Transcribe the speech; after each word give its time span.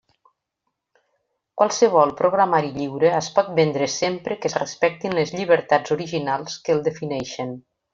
Qualsevol 1.61 2.13
programari 2.23 2.73
lliure 2.79 3.13
es 3.19 3.29
pot 3.37 3.53
vendre 3.61 3.93
sempre 3.99 4.41
que 4.41 4.53
es 4.53 4.59
respectin 4.65 5.17
les 5.23 5.39
llibertats 5.41 5.99
originals 6.01 6.61
que 6.67 6.79
el 6.81 6.87
defineixen. 6.93 7.59